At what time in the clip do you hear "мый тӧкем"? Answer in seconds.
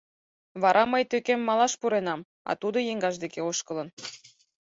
0.91-1.39